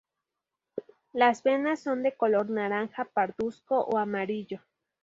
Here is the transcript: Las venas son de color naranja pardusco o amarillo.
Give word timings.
Las 1.13 1.43
venas 1.43 1.79
son 1.83 2.01
de 2.01 2.13
color 2.15 2.49
naranja 2.49 3.05
pardusco 3.05 3.81
o 3.81 3.99
amarillo. 3.99 4.61